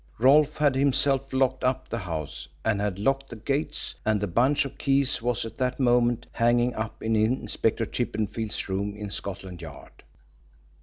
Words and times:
Rolfe 0.17 0.57
had 0.57 0.73
himself 0.73 1.31
locked 1.31 1.63
up 1.63 1.87
the 1.87 1.99
house 1.99 2.47
and 2.65 2.81
had 2.81 2.97
locked 2.97 3.29
the 3.29 3.35
gates, 3.35 3.93
and 4.03 4.19
the 4.19 4.25
bunch 4.25 4.65
of 4.65 4.79
keys 4.79 5.21
was 5.21 5.45
at 5.45 5.59
that 5.59 5.79
moment 5.79 6.25
hanging 6.31 6.73
up 6.73 7.03
in 7.03 7.15
Inspector 7.15 7.85
Chippenfield's 7.85 8.67
room 8.67 8.97
in 8.97 9.11
Scotland 9.11 9.61
Yard. 9.61 10.01